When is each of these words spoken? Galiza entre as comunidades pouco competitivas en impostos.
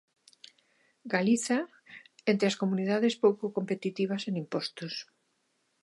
Galiza 1.13 1.57
entre 2.31 2.45
as 2.47 2.59
comunidades 2.61 3.13
pouco 3.23 3.45
competitivas 3.57 4.21
en 4.29 4.33
impostos. 4.43 4.93